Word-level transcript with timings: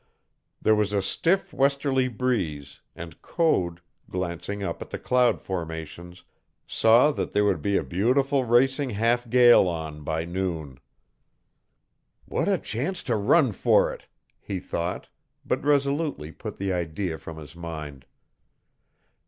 There 0.59 0.73
was 0.73 0.93
a 0.93 1.01
stiff 1.03 1.53
westerly 1.53 2.07
breeze, 2.07 2.81
and 2.95 3.21
Code, 3.21 3.81
glancing 4.09 4.63
up 4.63 4.81
at 4.81 4.89
the 4.89 4.97
cloud 4.97 5.39
formations, 5.39 6.23
saw 6.65 7.11
that 7.11 7.33
there 7.33 7.45
would 7.45 7.61
be 7.61 7.77
a 7.77 7.83
beautiful 7.83 8.43
racing 8.43 8.89
half 8.89 9.29
gale 9.29 9.67
on 9.67 10.01
by 10.03 10.25
noon. 10.25 10.79
"What 12.25 12.49
a 12.49 12.57
chance 12.57 13.03
to 13.03 13.15
run 13.15 13.51
for 13.51 13.93
it!" 13.93 14.07
he 14.39 14.59
thought, 14.59 15.07
but 15.45 15.63
resolutely 15.63 16.31
put 16.31 16.57
the 16.57 16.73
idea 16.73 17.19
from 17.19 17.37
his 17.37 17.55
mind. 17.55 18.07